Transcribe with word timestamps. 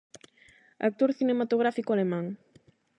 Actor 0.87 1.09
cinematográfico 1.19 1.89
alemán. 1.93 2.25